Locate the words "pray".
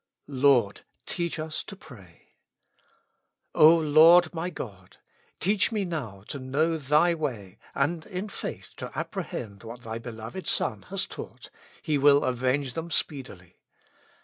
1.75-2.29